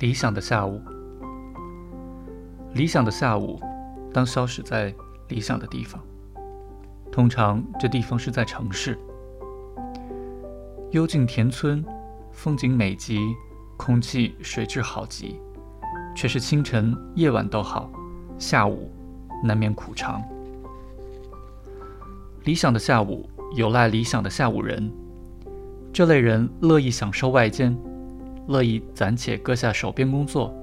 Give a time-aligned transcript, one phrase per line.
[0.00, 0.80] 理想的下午，
[2.72, 3.60] 理想的下午，
[4.12, 4.94] 当消失在
[5.26, 6.00] 理想的地方。
[7.10, 8.96] 通常这地方是在城市。
[10.92, 11.84] 幽静田村，
[12.30, 13.18] 风景美极，
[13.76, 15.40] 空气水质好极，
[16.14, 17.90] 却是清晨、夜晚都好，
[18.38, 18.92] 下午
[19.42, 20.22] 难免苦长。
[22.44, 24.92] 理想的下午，有赖理想的下午人。
[25.92, 27.76] 这类人乐意享受外间。
[28.48, 30.54] 乐意暂且搁下手边工作，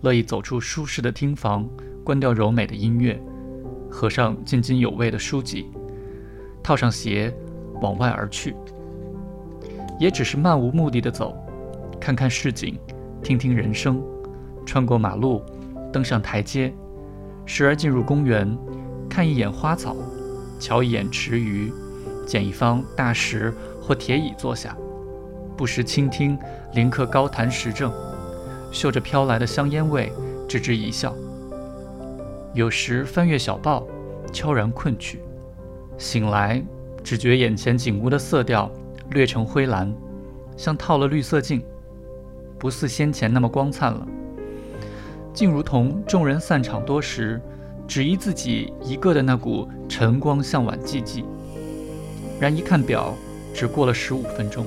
[0.00, 1.68] 乐意走出舒适的厅房，
[2.04, 3.16] 关掉柔美的音乐，
[3.88, 5.66] 合上津津有味的书籍，
[6.64, 7.32] 套上鞋，
[7.80, 8.56] 往外而去。
[10.00, 11.36] 也只是漫无目的的走，
[12.00, 12.76] 看看市井，
[13.22, 14.02] 听听人声，
[14.66, 15.40] 穿过马路，
[15.92, 16.74] 登上台阶，
[17.46, 18.58] 时而进入公园，
[19.08, 19.94] 看一眼花草，
[20.58, 21.72] 瞧一眼池鱼，
[22.26, 24.76] 捡一方大石或铁椅坐下。
[25.56, 26.38] 不时倾听
[26.74, 27.92] 林克高谈时政，
[28.72, 30.12] 嗅着飘来的香烟味，
[30.48, 31.14] 吱吱一笑。
[32.54, 33.86] 有时翻阅小报，
[34.32, 35.20] 悄然困去。
[35.98, 36.62] 醒来，
[37.04, 38.70] 只觉眼前景物的色调
[39.10, 39.92] 略成灰蓝，
[40.56, 41.62] 像套了绿色镜，
[42.58, 44.06] 不似先前那么光灿了。
[45.32, 47.40] 竟如同众人散场多时，
[47.86, 51.24] 只依自己一个的那股晨光向晚寂寂。
[52.40, 53.14] 然一看表，
[53.54, 54.66] 只过了十五分钟。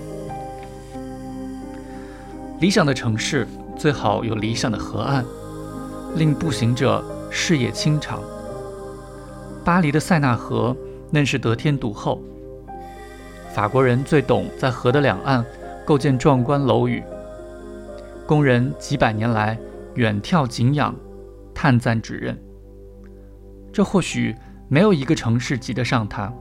[2.66, 5.23] 理想的城市最好有理想的河岸，
[6.16, 8.19] 令步行者视野清长。
[9.63, 10.75] 巴黎的塞纳河
[11.11, 12.19] 嫩是得天独厚，
[13.53, 15.45] 法国人最懂在河的两岸
[15.85, 17.03] 构建壮观楼宇，
[18.25, 19.55] 工人几百年来
[19.94, 20.95] 远眺景仰，
[21.53, 22.35] 叹赞指认。
[23.72, 24.35] 这或许
[24.67, 26.33] 没有一个城市及得上它。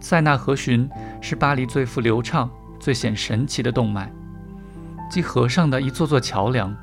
[0.00, 0.86] 塞纳河巡
[1.22, 4.12] 是巴黎最富流畅、最显神奇的动脉。
[5.08, 6.74] 即河上的一座座桥梁，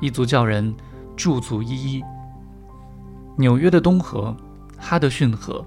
[0.00, 0.74] 一足叫人
[1.16, 2.02] 驻足依依。
[3.36, 4.34] 纽约的东河、
[4.78, 5.64] 哈德逊河、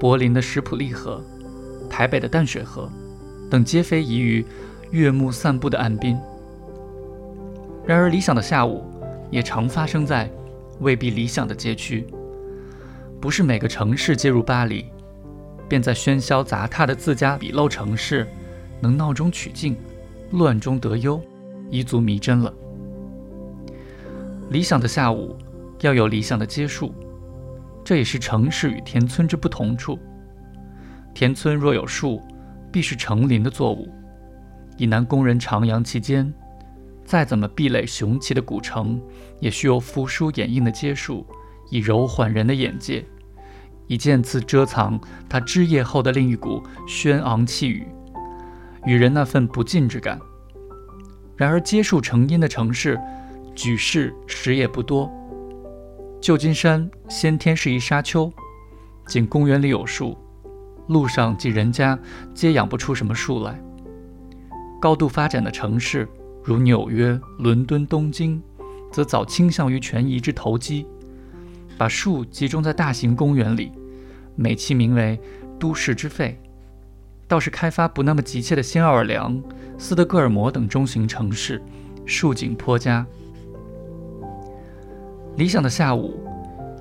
[0.00, 1.22] 柏林的史普利河、
[1.88, 2.90] 台北的淡水河
[3.48, 4.44] 等，皆非宜于
[4.90, 6.20] 悦目散步的岸边。
[7.86, 8.84] 然而，理想的下午
[9.30, 10.30] 也常发生在
[10.80, 12.06] 未必理想的街区。
[13.20, 14.86] 不是每个城市皆如巴黎，
[15.68, 18.26] 便在喧嚣杂沓的自家笔陋城市，
[18.80, 19.76] 能闹中取静。
[20.32, 21.20] 乱中得优，
[21.70, 22.52] 一足迷真了。
[24.50, 25.36] 理想的下午，
[25.82, 26.94] 要有理想的街树，
[27.84, 29.98] 这也是城市与田村之不同处。
[31.14, 32.22] 田村若有树，
[32.72, 33.90] 必是成林的作物，
[34.78, 36.32] 以难工人徜徉其间。
[37.04, 38.98] 再怎么壁垒雄奇的古城，
[39.38, 41.26] 也需有扶疏掩映的街树，
[41.70, 43.04] 以柔缓人的眼界，
[43.86, 47.86] 以渐次遮藏它枝叶后的另一股轩昂气宇。
[48.84, 50.18] 与人那份不近之感。
[51.36, 53.00] 然而，街树成荫的城市，
[53.54, 55.10] 举世实也不多。
[56.20, 58.32] 旧金山先天是一沙丘，
[59.06, 60.16] 仅公园里有树，
[60.88, 61.98] 路上及人家
[62.32, 63.60] 皆养不出什么树来。
[64.80, 66.08] 高度发展的城市，
[66.42, 68.42] 如纽约、伦敦、东京，
[68.92, 70.86] 则早倾向于权宜之投机，
[71.78, 73.70] 把树集中在大型公园里，
[74.34, 75.20] 美其名为
[75.58, 76.40] 都市之肺。
[77.32, 79.42] 倒是开发不那么急切的新奥尔良、
[79.78, 81.62] 斯德哥尔摩等中型城市，
[82.04, 83.06] 树景颇佳。
[85.36, 86.20] 理想的下午，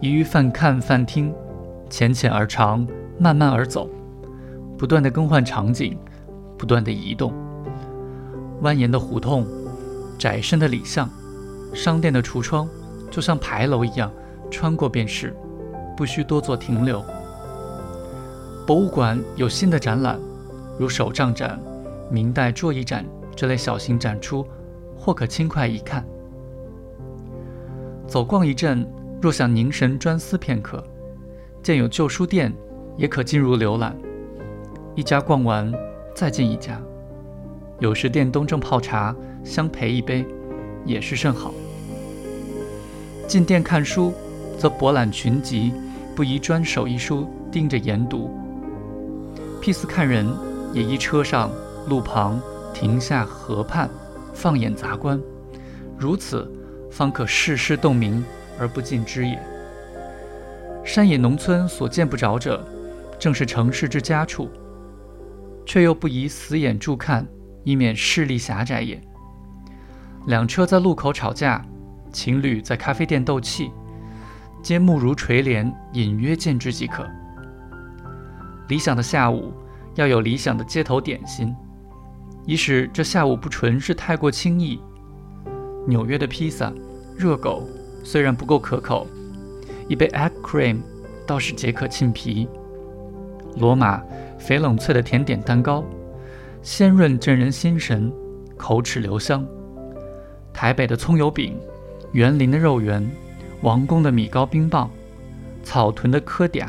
[0.01, 1.33] 宜于泛看泛听，
[1.89, 2.85] 浅浅而长，
[3.17, 3.89] 慢慢而走，
[4.77, 5.97] 不断的更换场景，
[6.57, 7.31] 不断的移动。
[8.61, 9.47] 蜿蜒的胡同，
[10.17, 11.09] 窄深的里巷，
[11.73, 12.67] 商店的橱窗，
[13.09, 14.11] 就像牌楼一样，
[14.49, 15.33] 穿过便是，
[15.95, 17.01] 不需多做停留。
[18.67, 20.19] 博物馆有新的展览。
[20.81, 21.61] 如手杖展、
[22.09, 23.05] 明代桌椅展
[23.35, 24.43] 这类小型展出，
[24.97, 26.03] 或可轻快一看。
[28.07, 28.83] 走逛一阵，
[29.21, 30.83] 若想凝神专思片刻，
[31.61, 32.51] 见有旧书店，
[32.97, 33.95] 也可进入浏览。
[34.95, 35.71] 一家逛完，
[36.15, 36.81] 再进一家。
[37.77, 40.25] 有时店东正泡茶，相陪一杯，
[40.83, 41.53] 也是甚好。
[43.27, 44.11] 进店看书，
[44.57, 45.71] 则博览群集，
[46.15, 48.31] 不宜专守一书盯着研读。
[49.61, 50.25] 譬似看人。
[50.73, 51.51] 也依车上、
[51.87, 52.41] 路旁
[52.73, 53.89] 停下，河畔
[54.33, 55.19] 放眼杂观，
[55.97, 56.49] 如此
[56.89, 58.23] 方可事事洞明
[58.57, 59.37] 而不尽知也。
[60.83, 62.65] 山野农村所见不着者，
[63.19, 64.49] 正是城市之佳处，
[65.65, 67.27] 却又不宜死眼注看，
[67.63, 68.99] 以免视力狭窄也。
[70.27, 71.63] 两车在路口吵架，
[72.11, 73.71] 情侣在咖啡店斗气，
[74.63, 77.05] 皆目如垂帘，隐约见之即可。
[78.67, 79.53] 理想的下午。
[79.95, 81.55] 要有理想的街头点心，
[82.45, 84.79] 以使这下午不纯是太过轻易。
[85.87, 86.71] 纽约的披萨、
[87.17, 87.67] 热狗
[88.03, 89.07] 虽然不够可口，
[89.87, 90.81] 一杯 egg cream
[91.25, 92.47] 倒是解渴沁脾。
[93.57, 94.01] 罗马
[94.39, 95.83] 翡冷翠的甜点蛋糕，
[96.61, 98.11] 鲜润震人心神，
[98.55, 99.45] 口齿留香。
[100.53, 101.59] 台北的葱油饼，
[102.13, 103.09] 园林的肉圆，
[103.61, 104.89] 王宫的米糕冰棒，
[105.63, 106.67] 草屯的科嗲，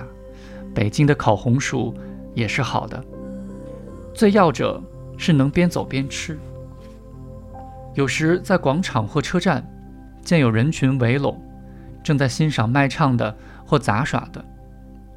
[0.75, 1.95] 北京的烤红薯
[2.35, 3.05] 也是好的。
[4.15, 4.83] 最要者
[5.17, 6.39] 是能边走边吃。
[7.95, 9.67] 有时在广场或车站，
[10.23, 11.41] 见有人群围拢，
[12.03, 13.37] 正在欣赏卖唱的
[13.67, 14.45] 或杂耍的，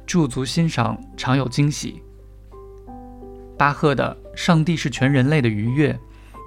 [0.06, 2.02] 驻足欣赏常有惊喜。
[3.56, 5.92] 巴赫的《上帝是全人类的愉悦》，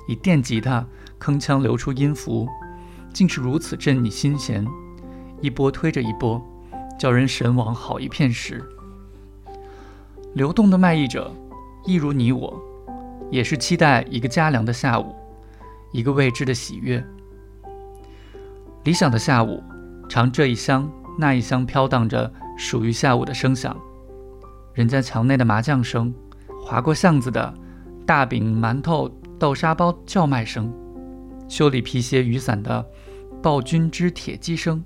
[0.07, 0.85] 以电吉他
[1.19, 2.47] 铿锵流出音符，
[3.11, 4.63] 竟是如此震你心弦，
[5.41, 6.39] 一波推着一波，
[6.99, 8.63] 叫人神往好一片时。
[10.35, 11.33] 流动的卖艺者，
[11.85, 12.61] 一如你我，
[13.31, 15.15] 也是期待一个佳良的下午。
[15.91, 17.03] 一个未知的喜悦。
[18.83, 19.63] 理想的下午，
[20.07, 20.87] 常这一厢
[21.17, 23.75] 那一厢飘荡着属于下午的声响。
[24.75, 26.13] 人家墙内的麻将声，
[26.63, 27.51] 划过巷子的
[28.05, 29.09] 大饼、馒头、
[29.39, 30.71] 豆沙包叫卖声，
[31.47, 32.85] 修理皮鞋、雨伞的
[33.41, 34.83] 暴君之铁击声，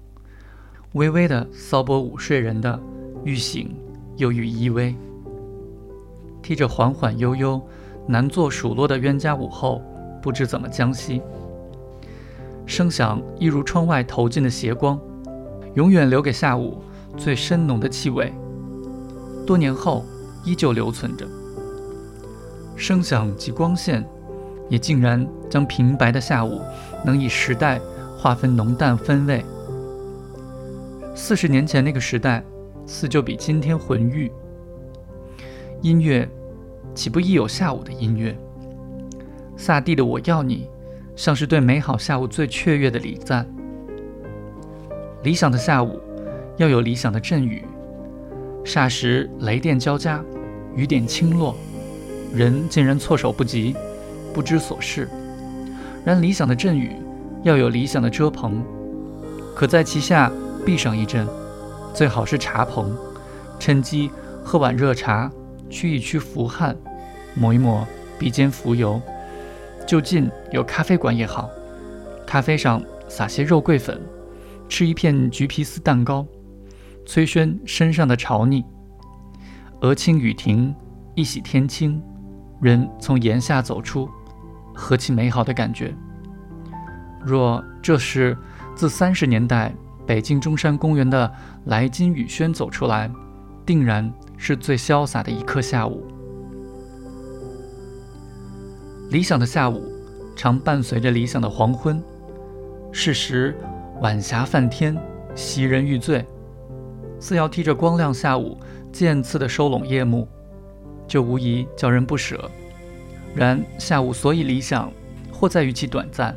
[0.93, 2.81] 微微的骚拨午睡人的
[3.25, 3.75] 欲醒
[4.15, 4.95] 又欲依偎，
[6.43, 7.59] 踢着缓缓悠悠
[8.05, 9.81] 难做数落的冤家午后。
[10.21, 11.21] 不知怎么将息，
[12.65, 14.97] 声响一如窗外投进的斜光，
[15.73, 16.81] 永远留给下午
[17.17, 18.31] 最深浓的气味。
[19.45, 20.05] 多年后
[20.45, 21.27] 依旧留存着。
[22.77, 24.07] 声响及光线，
[24.69, 26.61] 也竟然将平白的下午
[27.03, 27.81] 能以时代
[28.17, 29.43] 划分浓淡分味。
[31.13, 32.41] 四十年前那个时代，
[32.85, 34.31] 似就比今天浑郁。
[35.83, 36.25] 音乐，
[36.95, 38.33] 岂不亦有下午的音乐？
[39.57, 40.69] 萨蒂的“我要你”，
[41.13, 43.45] 像是对美好下午最雀跃的礼赞。
[45.23, 45.99] 理想的下午，
[46.55, 47.65] 要有理想的阵雨。
[48.63, 50.23] 霎时雷电交加，
[50.73, 51.53] 雨点倾落，
[52.33, 53.75] 人竟然措手不及，
[54.33, 55.09] 不知所事。
[56.05, 56.93] 然理想的阵雨，
[57.43, 58.63] 要有理想的遮棚，
[59.53, 60.31] 可在其下
[60.65, 61.27] 避上一阵，
[61.93, 62.95] 最好是茶棚，
[63.59, 64.09] 趁机
[64.45, 65.29] 喝碗热茶，
[65.73, 66.77] 驱一驱浮汗，
[67.33, 67.85] 抹一抹
[68.19, 69.01] 鼻尖浮油。
[69.87, 71.49] 就近有咖啡馆也好，
[72.27, 73.99] 咖啡上撒些肉桂粉，
[74.69, 76.25] 吃一片橘皮丝蛋糕，
[77.07, 78.63] 崔宣身上的潮腻。
[79.81, 80.73] 鹅青雨停，
[81.15, 82.01] 一洗天清，
[82.61, 84.07] 人从檐下走出，
[84.73, 85.93] 何其美好的感觉！
[87.25, 88.37] 若这是
[88.75, 89.73] 自三十年代
[90.05, 91.29] 北京中山公园的
[91.65, 93.11] 来金雨轩走出来，
[93.65, 94.09] 定然
[94.45, 96.05] 是最潇洒的一刻下午。
[99.09, 99.81] 理想的下午，
[100.35, 102.03] 常伴随着理想的黄昏。
[102.91, 103.55] 是时，
[104.01, 104.97] 晚霞泛天，
[105.33, 106.25] 袭人欲醉，
[107.21, 108.57] 似要替着光亮下午
[108.91, 110.27] 渐次的收拢夜幕，
[111.07, 112.51] 这无疑叫人不舍。
[113.33, 114.91] 然下午所以理想，
[115.31, 116.35] 或在于其短暂。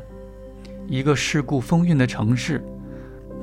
[0.87, 2.63] 一个世故风韵的城市，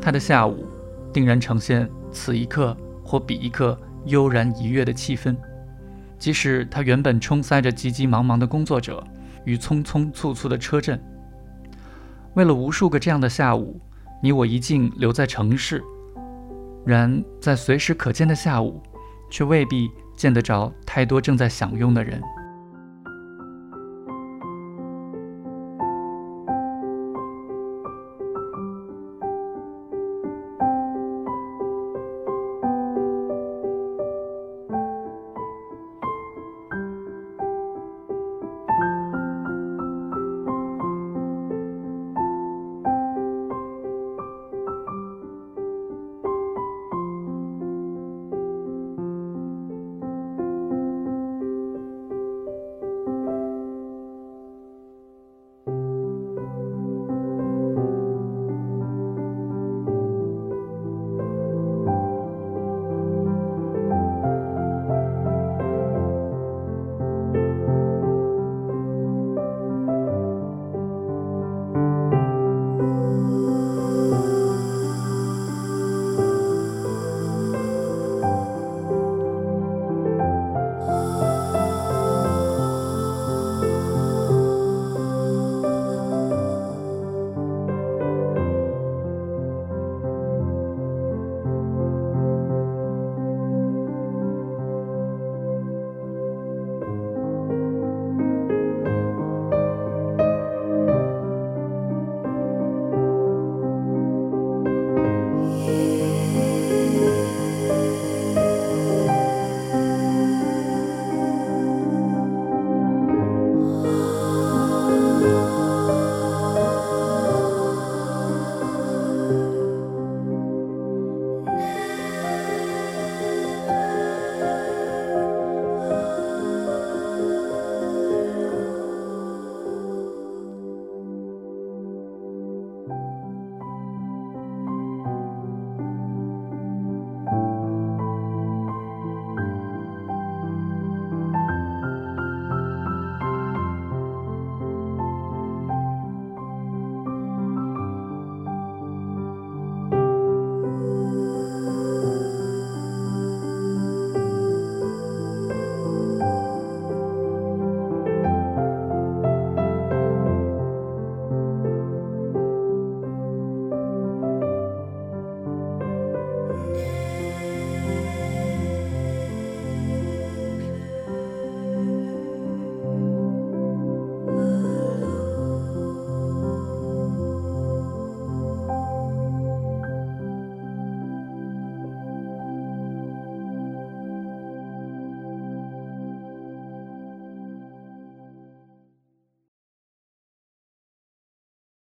[0.00, 0.64] 它的下午，
[1.12, 2.74] 定然呈现此一刻
[3.04, 5.36] 或彼一刻悠然一跃的气氛。
[6.18, 9.04] 即使它原本充塞着急急忙忙的工作者。
[9.46, 10.98] 与匆匆促促的车阵，
[12.32, 13.78] 为了无数个这样的下午，
[14.22, 15.84] 你我一径留在城市。
[16.82, 18.82] 然在随时可见的下午，
[19.30, 22.22] 却未必见得着太多正在享用的人。